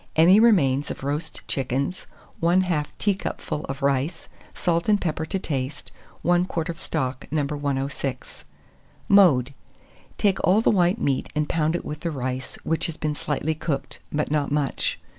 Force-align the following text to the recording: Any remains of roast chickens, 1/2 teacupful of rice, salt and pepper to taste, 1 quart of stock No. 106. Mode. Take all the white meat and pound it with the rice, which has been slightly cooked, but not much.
Any 0.15 0.39
remains 0.39 0.89
of 0.89 1.03
roast 1.03 1.43
chickens, 1.47 2.07
1/2 2.41 2.87
teacupful 2.97 3.65
of 3.65 3.83
rice, 3.83 4.27
salt 4.55 4.89
and 4.89 4.99
pepper 4.99 5.27
to 5.27 5.37
taste, 5.37 5.91
1 6.23 6.45
quart 6.45 6.69
of 6.69 6.79
stock 6.79 7.27
No. 7.29 7.43
106. 7.43 8.43
Mode. 9.07 9.53
Take 10.17 10.39
all 10.43 10.59
the 10.59 10.71
white 10.71 10.99
meat 10.99 11.29
and 11.35 11.47
pound 11.47 11.75
it 11.75 11.85
with 11.85 11.99
the 11.99 12.09
rice, 12.09 12.57
which 12.63 12.87
has 12.87 12.97
been 12.97 13.13
slightly 13.13 13.53
cooked, 13.53 13.99
but 14.11 14.31
not 14.31 14.51
much. 14.51 14.97